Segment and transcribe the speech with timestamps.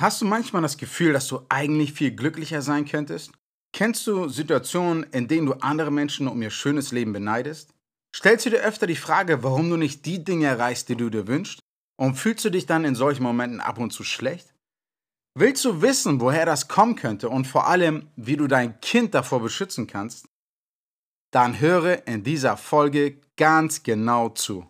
[0.00, 3.32] Hast du manchmal das Gefühl, dass du eigentlich viel glücklicher sein könntest?
[3.74, 7.74] Kennst du Situationen, in denen du andere Menschen um ihr schönes Leben beneidest?
[8.16, 11.26] Stellst du dir öfter die Frage, warum du nicht die Dinge erreichst, die du dir
[11.26, 11.60] wünschst?
[11.98, 14.54] Und fühlst du dich dann in solchen Momenten ab und zu schlecht?
[15.38, 19.42] Willst du wissen, woher das kommen könnte und vor allem, wie du dein Kind davor
[19.42, 20.24] beschützen kannst?
[21.30, 24.66] Dann höre in dieser Folge ganz genau zu.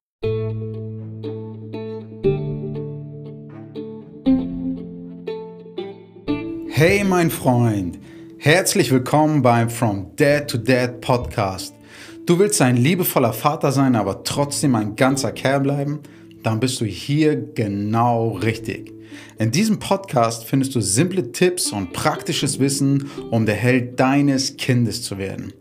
[6.80, 7.98] Hey mein Freund,
[8.38, 11.74] herzlich willkommen beim From Dad to Dad Podcast.
[12.24, 16.00] Du willst ein liebevoller Vater sein, aber trotzdem ein ganzer Kerl bleiben?
[16.42, 18.94] Dann bist du hier genau richtig.
[19.38, 25.02] In diesem Podcast findest du simple Tipps und praktisches Wissen, um der Held deines Kindes
[25.02, 25.52] zu werden.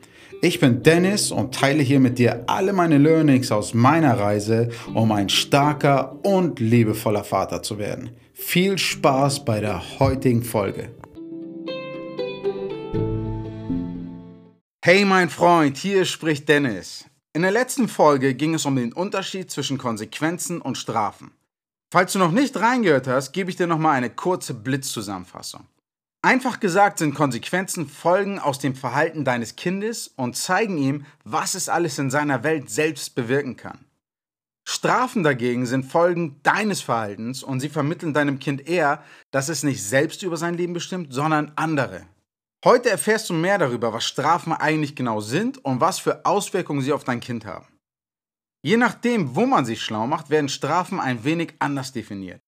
[0.41, 5.11] Ich bin Dennis und teile hier mit dir alle meine Learnings aus meiner Reise, um
[5.11, 8.11] ein starker und liebevoller Vater zu werden.
[8.33, 10.91] Viel Spaß bei der heutigen Folge.
[14.81, 17.03] Hey mein Freund, hier spricht Dennis.
[17.33, 21.31] In der letzten Folge ging es um den Unterschied zwischen Konsequenzen und Strafen.
[21.91, 25.67] Falls du noch nicht reingehört hast, gebe ich dir nochmal eine kurze Blitzzusammenfassung.
[26.21, 31.67] Einfach gesagt sind Konsequenzen Folgen aus dem Verhalten deines Kindes und zeigen ihm, was es
[31.67, 33.83] alles in seiner Welt selbst bewirken kann.
[34.65, 39.83] Strafen dagegen sind Folgen deines Verhaltens und sie vermitteln deinem Kind eher, dass es nicht
[39.83, 42.05] selbst über sein Leben bestimmt, sondern andere.
[42.65, 46.91] Heute erfährst du mehr darüber, was Strafen eigentlich genau sind und was für Auswirkungen sie
[46.91, 47.67] auf dein Kind haben.
[48.61, 52.41] Je nachdem, wo man sich schlau macht, werden Strafen ein wenig anders definiert.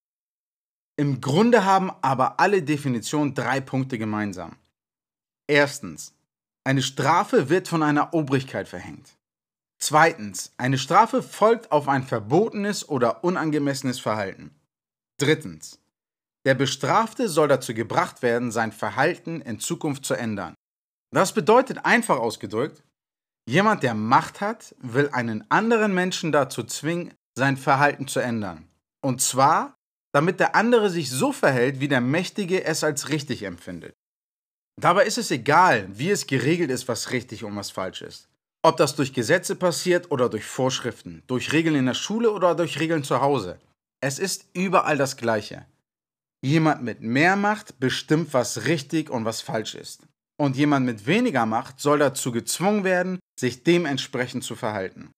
[0.98, 4.58] Im Grunde haben aber alle Definitionen drei Punkte gemeinsam.
[5.48, 6.14] Erstens,
[6.66, 9.18] eine Strafe wird von einer Obrigkeit verhängt.
[9.80, 14.54] Zweitens, eine Strafe folgt auf ein verbotenes oder unangemessenes Verhalten.
[15.18, 15.81] Drittens,
[16.46, 20.56] der Bestrafte soll dazu gebracht werden, sein Verhalten in Zukunft zu ändern.
[21.14, 22.84] Das bedeutet einfach ausgedrückt,
[23.48, 28.68] jemand, der Macht hat, will einen anderen Menschen dazu zwingen, sein Verhalten zu ändern.
[29.02, 29.76] Und zwar,
[30.14, 33.94] damit der andere sich so verhält, wie der Mächtige es als richtig empfindet.
[34.80, 38.28] Dabei ist es egal, wie es geregelt ist, was richtig und was falsch ist.
[38.64, 42.80] Ob das durch Gesetze passiert oder durch Vorschriften, durch Regeln in der Schule oder durch
[42.80, 43.60] Regeln zu Hause.
[44.02, 45.66] Es ist überall das Gleiche.
[46.44, 50.08] Jemand mit mehr Macht bestimmt, was richtig und was falsch ist.
[50.40, 55.12] Und jemand mit weniger Macht soll dazu gezwungen werden, sich dementsprechend zu verhalten.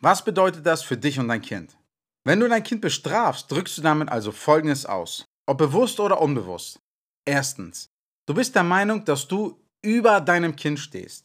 [0.00, 1.76] Was bedeutet das für dich und dein Kind?
[2.24, 6.78] Wenn du dein Kind bestrafst, drückst du damit also Folgendes aus, ob bewusst oder unbewusst.
[7.24, 7.88] Erstens,
[8.26, 11.24] du bist der Meinung, dass du über deinem Kind stehst.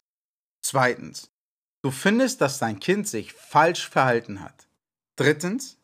[0.64, 1.30] Zweitens,
[1.82, 4.68] du findest, dass dein Kind sich falsch verhalten hat.
[5.16, 5.77] Drittens,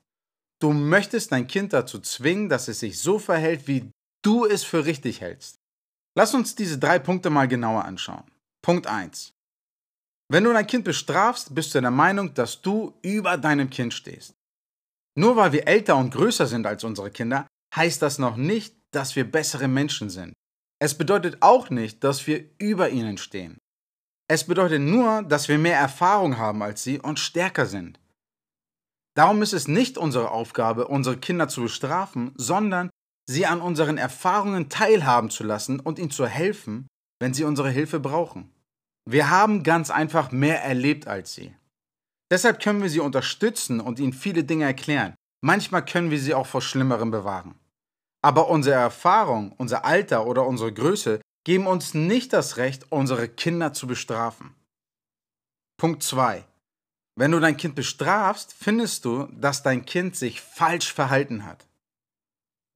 [0.61, 3.91] Du möchtest dein Kind dazu zwingen, dass es sich so verhält, wie
[4.23, 5.57] du es für richtig hältst.
[6.17, 8.25] Lass uns diese drei Punkte mal genauer anschauen.
[8.63, 9.33] Punkt 1.
[10.31, 14.35] Wenn du dein Kind bestrafst, bist du der Meinung, dass du über deinem Kind stehst.
[15.17, 19.17] Nur weil wir älter und größer sind als unsere Kinder, heißt das noch nicht, dass
[19.17, 20.33] wir bessere Menschen sind.
[20.81, 23.59] Es bedeutet auch nicht, dass wir über ihnen stehen.
[24.29, 28.01] Es bedeutet nur, dass wir mehr Erfahrung haben als sie und stärker sind.
[29.17, 32.91] Darum ist es nicht unsere Aufgabe, unsere Kinder zu bestrafen, sondern
[33.29, 36.89] sie an unseren Erfahrungen teilhaben zu lassen und ihnen zu helfen,
[37.21, 38.53] wenn sie unsere Hilfe brauchen.
[39.09, 41.55] Wir haben ganz einfach mehr erlebt als sie.
[42.31, 45.15] Deshalb können wir sie unterstützen und ihnen viele Dinge erklären.
[45.43, 47.55] Manchmal können wir sie auch vor Schlimmerem bewahren.
[48.23, 53.75] Aber unsere Erfahrung, unser Alter oder unsere Größe geben uns nicht das Recht, unsere Kinder
[53.75, 54.55] zu bestrafen.
[55.77, 56.45] Punkt 2.
[57.17, 61.67] Wenn du dein Kind bestrafst, findest du, dass dein Kind sich falsch verhalten hat.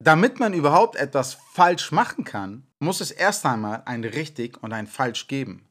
[0.00, 4.86] Damit man überhaupt etwas falsch machen kann, muss es erst einmal ein richtig und ein
[4.86, 5.66] falsch geben.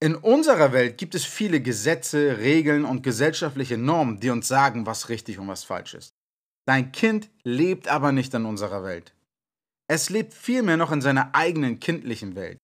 [0.00, 5.08] In unserer Welt gibt es viele Gesetze, Regeln und gesellschaftliche Normen, die uns sagen, was
[5.08, 6.10] richtig und was falsch ist.
[6.66, 9.14] Dein Kind lebt aber nicht in unserer Welt.
[9.90, 12.58] Es lebt vielmehr noch in seiner eigenen kindlichen Welt.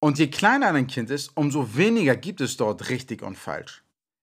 [0.00, 3.82] Und je kleiner dein Kind ist, umso weniger gibt es dort richtig und falsch.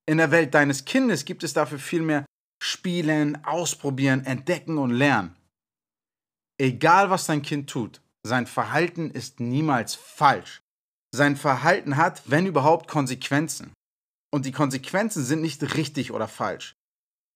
[0.09, 2.25] In der Welt deines Kindes gibt es dafür viel mehr
[2.59, 5.35] Spielen, Ausprobieren, Entdecken und Lernen.
[6.59, 10.61] Egal was dein Kind tut, sein Verhalten ist niemals falsch.
[11.13, 13.71] Sein Verhalten hat, wenn überhaupt, Konsequenzen.
[14.33, 16.73] Und die Konsequenzen sind nicht richtig oder falsch.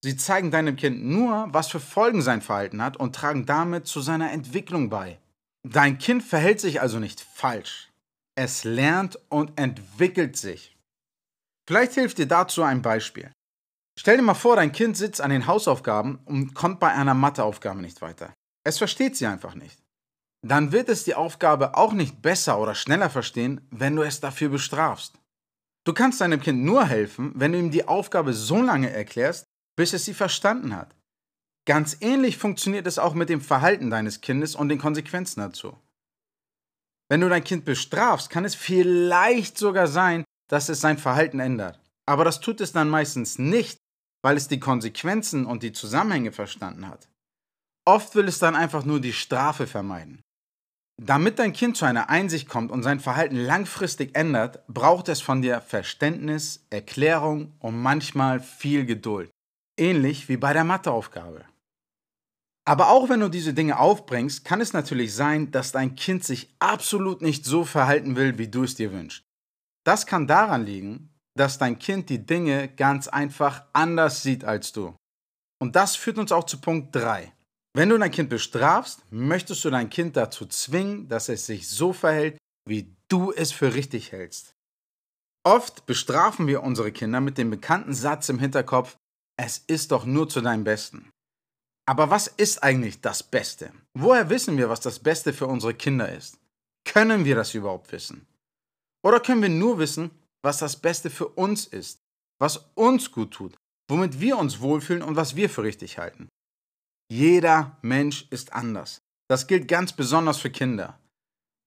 [0.03, 4.01] Sie zeigen deinem Kind nur, was für Folgen sein Verhalten hat und tragen damit zu
[4.01, 5.19] seiner Entwicklung bei.
[5.61, 7.91] Dein Kind verhält sich also nicht falsch.
[8.33, 10.72] Es lernt und entwickelt sich.
[11.67, 13.31] Vielleicht hilft dir dazu ein Beispiel.
[13.97, 17.81] Stell dir mal vor, dein Kind sitzt an den Hausaufgaben und kommt bei einer Matheaufgabe
[17.81, 18.33] nicht weiter.
[18.65, 19.79] Es versteht sie einfach nicht.
[20.45, 24.49] Dann wird es die Aufgabe auch nicht besser oder schneller verstehen, wenn du es dafür
[24.49, 25.19] bestrafst.
[25.85, 29.45] Du kannst deinem Kind nur helfen, wenn du ihm die Aufgabe so lange erklärst,
[29.77, 30.95] bis es sie verstanden hat.
[31.65, 35.77] Ganz ähnlich funktioniert es auch mit dem Verhalten deines Kindes und den Konsequenzen dazu.
[37.09, 41.79] Wenn du dein Kind bestrafst, kann es vielleicht sogar sein, dass es sein Verhalten ändert.
[42.05, 43.79] Aber das tut es dann meistens nicht,
[44.23, 47.09] weil es die Konsequenzen und die Zusammenhänge verstanden hat.
[47.85, 50.21] Oft will es dann einfach nur die Strafe vermeiden.
[51.01, 55.41] Damit dein Kind zu einer Einsicht kommt und sein Verhalten langfristig ändert, braucht es von
[55.41, 59.31] dir Verständnis, Erklärung und manchmal viel Geduld.
[59.75, 61.45] Ähnlich wie bei der Matheaufgabe.
[62.63, 66.53] Aber auch wenn du diese Dinge aufbringst, kann es natürlich sein, dass dein Kind sich
[66.59, 69.23] absolut nicht so verhalten will, wie du es dir wünschst.
[69.85, 74.95] Das kann daran liegen, dass dein Kind die Dinge ganz einfach anders sieht als du.
[75.59, 77.33] Und das führt uns auch zu Punkt 3.
[77.75, 81.91] Wenn du dein Kind bestrafst, möchtest du dein Kind dazu zwingen, dass es sich so
[81.91, 82.37] verhält,
[82.67, 84.53] wie du es für richtig hältst.
[85.45, 88.95] Oft bestrafen wir unsere Kinder mit dem bekannten Satz im Hinterkopf,
[89.37, 91.09] es ist doch nur zu deinem Besten.
[91.85, 93.73] Aber was ist eigentlich das Beste?
[93.93, 96.37] Woher wissen wir, was das Beste für unsere Kinder ist?
[96.85, 98.25] Können wir das überhaupt wissen?
[99.03, 100.11] Oder können wir nur wissen,
[100.41, 101.99] was das Beste für uns ist,
[102.39, 103.55] was uns gut tut,
[103.89, 106.29] womit wir uns wohlfühlen und was wir für richtig halten?
[107.11, 108.99] Jeder Mensch ist anders.
[109.29, 110.99] Das gilt ganz besonders für Kinder.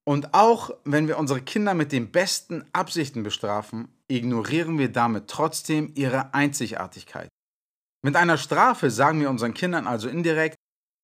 [0.07, 5.91] Und auch wenn wir unsere Kinder mit den besten Absichten bestrafen, ignorieren wir damit trotzdem
[5.95, 7.27] ihre Einzigartigkeit.
[8.03, 10.55] Mit einer Strafe sagen wir unseren Kindern also indirekt,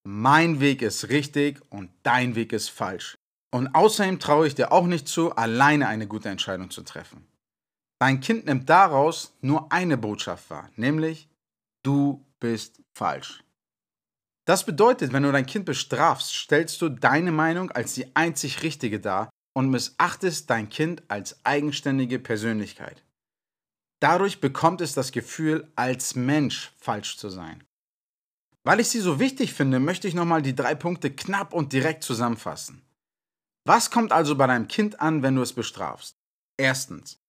[0.07, 3.15] mein Weg ist richtig und dein Weg ist falsch.
[3.53, 7.27] Und außerdem traue ich dir auch nicht zu, alleine eine gute Entscheidung zu treffen.
[7.99, 11.29] Dein Kind nimmt daraus nur eine Botschaft wahr, nämlich
[11.83, 13.43] du bist falsch.
[14.45, 18.99] Das bedeutet, wenn du dein Kind bestrafst, stellst du deine Meinung als die einzig richtige
[18.99, 23.03] dar und missachtest dein Kind als eigenständige Persönlichkeit.
[24.01, 27.63] Dadurch bekommt es das Gefühl, als Mensch falsch zu sein.
[28.63, 32.03] Weil ich sie so wichtig finde, möchte ich nochmal die drei Punkte knapp und direkt
[32.03, 32.81] zusammenfassen.
[33.65, 36.17] Was kommt also bei deinem Kind an, wenn du es bestrafst?
[36.57, 37.19] Erstens,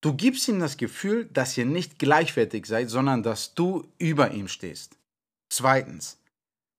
[0.00, 4.48] du gibst ihm das Gefühl, dass ihr nicht gleichwertig seid, sondern dass du über ihm
[4.48, 4.96] stehst.
[5.50, 6.18] Zweitens,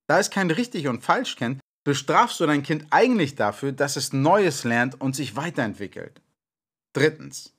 [0.08, 4.14] da es kein richtig und falsch kennt, bestrafst du dein Kind eigentlich dafür, dass es
[4.14, 6.22] Neues lernt und sich weiterentwickelt.
[6.94, 7.54] Drittens.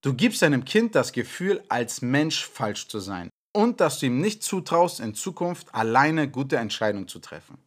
[0.00, 4.20] Du gibst deinem Kind das Gefühl, als Mensch falsch zu sein und dass du ihm
[4.20, 7.58] nicht zutraust, in Zukunft alleine gute Entscheidungen zu treffen.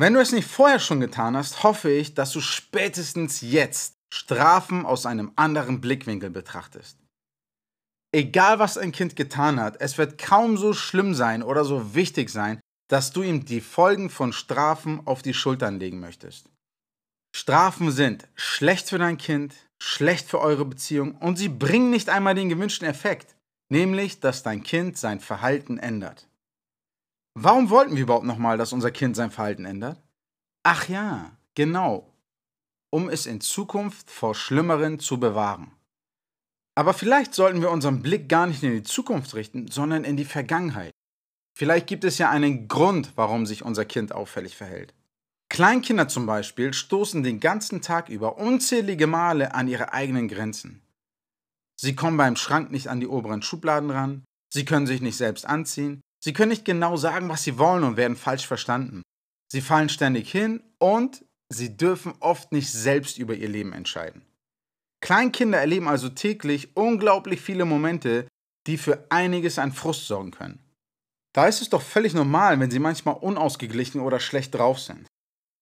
[0.00, 4.86] Wenn du es nicht vorher schon getan hast, hoffe ich, dass du spätestens jetzt Strafen
[4.86, 6.98] aus einem anderen Blickwinkel betrachtest.
[8.10, 12.30] Egal was ein Kind getan hat, es wird kaum so schlimm sein oder so wichtig
[12.30, 16.48] sein, dass du ihm die Folgen von Strafen auf die Schultern legen möchtest.
[17.36, 22.34] Strafen sind schlecht für dein Kind, schlecht für eure Beziehung und sie bringen nicht einmal
[22.34, 23.36] den gewünschten Effekt,
[23.70, 26.29] nämlich dass dein Kind sein Verhalten ändert.
[27.34, 30.02] Warum wollten wir überhaupt nochmal, dass unser Kind sein Verhalten ändert?
[30.62, 32.12] Ach ja, genau,
[32.90, 35.70] um es in Zukunft vor Schlimmeren zu bewahren.
[36.76, 40.24] Aber vielleicht sollten wir unseren Blick gar nicht in die Zukunft richten, sondern in die
[40.24, 40.92] Vergangenheit.
[41.56, 44.94] Vielleicht gibt es ja einen Grund, warum sich unser Kind auffällig verhält.
[45.50, 50.80] Kleinkinder zum Beispiel stoßen den ganzen Tag über unzählige Male an ihre eigenen Grenzen.
[51.76, 55.46] Sie kommen beim Schrank nicht an die oberen Schubladen ran, sie können sich nicht selbst
[55.46, 59.02] anziehen, sie können nicht genau sagen, was sie wollen und werden falsch verstanden.
[59.52, 64.22] Sie fallen ständig hin und sie dürfen oft nicht selbst über ihr Leben entscheiden.
[65.02, 68.28] Kleinkinder erleben also täglich unglaublich viele Momente,
[68.66, 70.60] die für einiges an Frust sorgen können.
[71.32, 75.06] Da ist es doch völlig normal, wenn sie manchmal unausgeglichen oder schlecht drauf sind.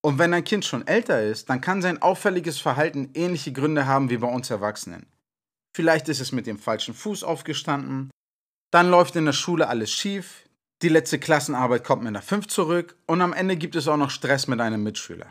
[0.02, 4.10] Und wenn ein Kind schon älter ist, dann kann sein auffälliges Verhalten ähnliche Gründe haben
[4.10, 5.06] wie bei uns Erwachsenen.
[5.76, 8.10] Vielleicht ist es mit dem falschen Fuß aufgestanden,
[8.70, 10.47] dann läuft in der Schule alles schief,
[10.82, 14.10] die letzte Klassenarbeit kommt mit einer 5 zurück und am Ende gibt es auch noch
[14.10, 15.28] Stress mit einem Mitschüler.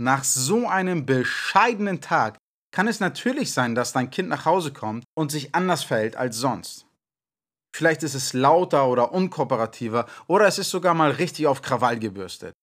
[0.00, 2.38] Nach so einem bescheidenen Tag
[2.72, 6.36] kann es natürlich sein, dass dein Kind nach Hause kommt und sich anders verhält als
[6.36, 6.86] sonst.
[7.76, 12.54] Vielleicht ist es lauter oder unkooperativer oder es ist sogar mal richtig auf Krawall gebürstet.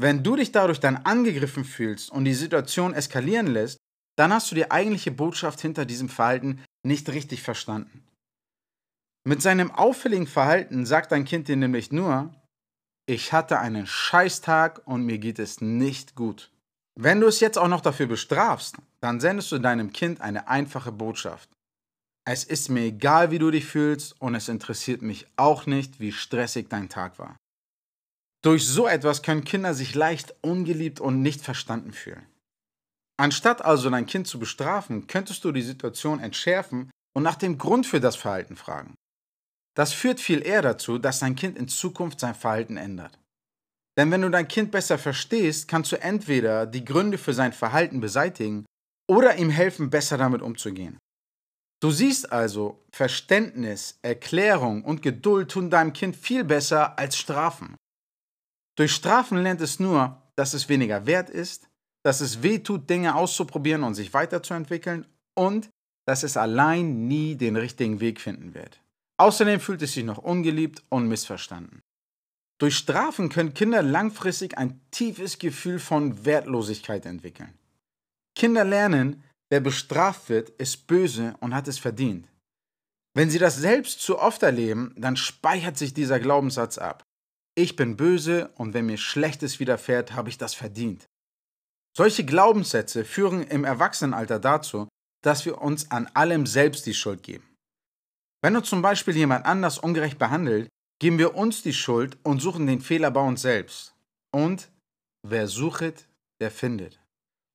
[0.00, 3.78] Wenn du dich dadurch dann angegriffen fühlst und die Situation eskalieren lässt,
[4.16, 8.04] dann hast du die eigentliche Botschaft hinter diesem Verhalten nicht richtig verstanden.
[9.24, 12.34] Mit seinem auffälligen Verhalten sagt dein Kind dir nämlich nur,
[13.06, 16.50] ich hatte einen Scheißtag und mir geht es nicht gut.
[16.94, 20.92] Wenn du es jetzt auch noch dafür bestrafst, dann sendest du deinem Kind eine einfache
[20.92, 21.48] Botschaft.
[22.26, 26.12] Es ist mir egal, wie du dich fühlst und es interessiert mich auch nicht, wie
[26.12, 27.36] stressig dein Tag war.
[28.42, 32.26] Durch so etwas können Kinder sich leicht ungeliebt und nicht verstanden fühlen.
[33.18, 37.86] Anstatt also dein Kind zu bestrafen, könntest du die Situation entschärfen und nach dem Grund
[37.86, 38.94] für das Verhalten fragen.
[39.78, 43.16] Das führt viel eher dazu, dass dein Kind in Zukunft sein Verhalten ändert.
[43.96, 48.00] Denn wenn du dein Kind besser verstehst, kannst du entweder die Gründe für sein Verhalten
[48.00, 48.66] beseitigen
[49.08, 50.98] oder ihm helfen, besser damit umzugehen.
[51.80, 57.76] Du siehst also, Verständnis, Erklärung und Geduld tun deinem Kind viel besser als Strafen.
[58.76, 61.68] Durch Strafen lernt es nur, dass es weniger wert ist,
[62.04, 65.06] dass es weh tut, Dinge auszuprobieren und sich weiterzuentwickeln
[65.36, 65.70] und
[66.04, 68.80] dass es allein nie den richtigen Weg finden wird.
[69.18, 71.82] Außerdem fühlt es sich noch ungeliebt und missverstanden.
[72.58, 77.56] Durch Strafen können Kinder langfristig ein tiefes Gefühl von Wertlosigkeit entwickeln.
[78.34, 82.28] Kinder lernen, wer bestraft wird, ist böse und hat es verdient.
[83.14, 87.02] Wenn sie das selbst zu oft erleben, dann speichert sich dieser Glaubenssatz ab.
[87.56, 91.08] Ich bin böse und wenn mir Schlechtes widerfährt, habe ich das verdient.
[91.96, 94.88] Solche Glaubenssätze führen im Erwachsenenalter dazu,
[95.24, 97.47] dass wir uns an allem selbst die Schuld geben.
[98.42, 100.68] Wenn uns zum Beispiel jemand anders ungerecht behandelt,
[101.00, 103.94] geben wir uns die Schuld und suchen den Fehler bei uns selbst.
[104.32, 104.70] Und
[105.26, 106.08] wer suchet,
[106.40, 107.00] der findet.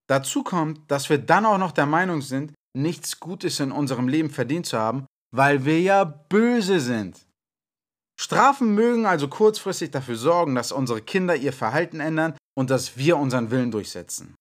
[0.08, 4.30] Dazu kommt, dass wir dann auch noch der Meinung sind, nichts Gutes in unserem Leben
[4.30, 7.26] verdient zu haben, weil wir ja böse sind.
[8.20, 13.18] Strafen mögen also kurzfristig dafür sorgen, dass unsere Kinder ihr Verhalten ändern und dass wir
[13.18, 14.36] unseren Willen durchsetzen.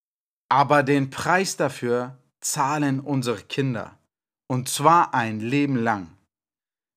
[0.50, 3.98] Aber den Preis dafür zahlen unsere Kinder.
[4.48, 6.08] Und zwar ein Leben lang.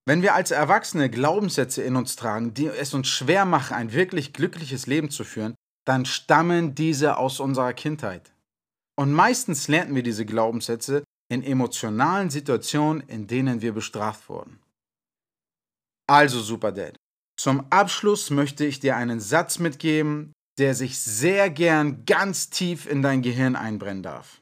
[0.07, 4.33] Wenn wir als Erwachsene Glaubenssätze in uns tragen, die es uns schwer machen, ein wirklich
[4.33, 8.31] glückliches Leben zu führen, dann stammen diese aus unserer Kindheit.
[8.97, 14.59] Und meistens lernen wir diese Glaubenssätze in emotionalen Situationen, in denen wir bestraft wurden.
[16.07, 16.95] Also Super Dad,
[17.37, 23.01] zum Abschluss möchte ich dir einen Satz mitgeben, der sich sehr gern ganz tief in
[23.01, 24.41] dein Gehirn einbrennen darf.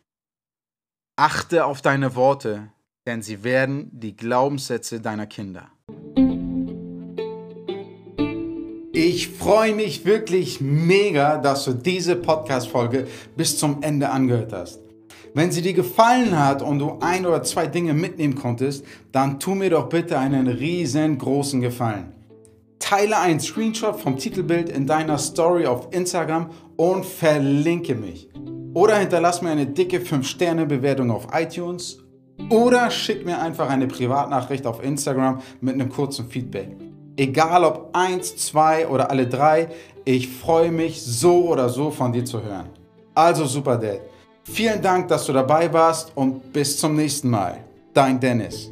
[1.16, 2.72] Achte auf deine Worte,
[3.06, 5.70] denn sie werden die Glaubenssätze deiner Kinder.
[8.96, 14.80] Ich freue mich wirklich mega, dass du diese Podcast-Folge bis zum Ende angehört hast.
[15.34, 19.56] Wenn sie dir gefallen hat und du ein oder zwei Dinge mitnehmen konntest, dann tu
[19.56, 22.14] mir doch bitte einen riesengroßen Gefallen.
[22.78, 28.30] Teile einen Screenshot vom Titelbild in deiner Story auf Instagram und verlinke mich.
[28.76, 32.03] Oder hinterlass mir eine dicke 5-Sterne-Bewertung auf iTunes
[32.50, 36.70] oder schick mir einfach eine Privatnachricht auf Instagram mit einem kurzen Feedback.
[37.16, 39.70] Egal ob eins, zwei oder alle drei,
[40.06, 42.70] ich freue mich so oder so von dir zu hören.
[43.14, 44.02] Also Super Dad,
[44.44, 47.58] vielen Dank, dass du dabei warst und bis zum nächsten Mal.
[47.94, 48.72] Dein Dennis.